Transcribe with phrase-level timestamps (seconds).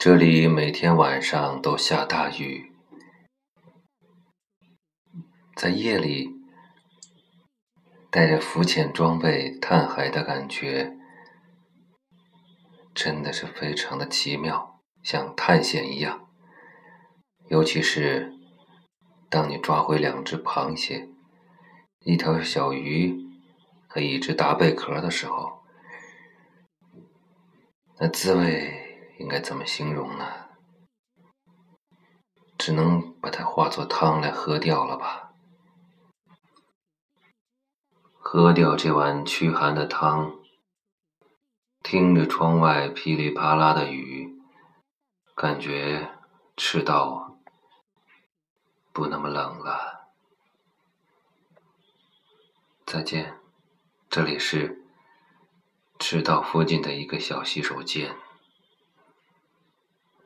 [0.00, 2.72] 这里每天晚上都下大雨，
[5.54, 6.30] 在夜里
[8.10, 10.96] 带着浮潜装备探海的感觉，
[12.94, 16.30] 真的是非常的奇妙，像探险一样。
[17.48, 18.32] 尤其是
[19.28, 21.10] 当你抓回两只螃蟹、
[22.06, 23.14] 一条小鱼
[23.86, 25.60] 和一只大贝壳的时候，
[27.98, 28.79] 那滋味。
[29.20, 30.48] 应该怎么形容呢？
[32.56, 35.34] 只能把它化作汤来喝掉了吧。
[38.18, 40.32] 喝掉这碗驱寒的汤，
[41.82, 44.40] 听着窗外噼里啪啦的雨，
[45.34, 46.10] 感觉
[46.56, 47.38] 赤道
[48.90, 50.08] 不那么冷了。
[52.86, 53.38] 再见，
[54.08, 54.82] 这里是
[55.98, 58.16] 赤道附近的一个小洗手间。